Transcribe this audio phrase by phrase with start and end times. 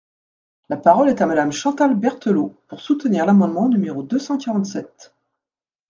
[0.69, 5.13] La parole est à Madame Chantal Berthelot, pour soutenir l’amendement numéro deux cent quarante-sept.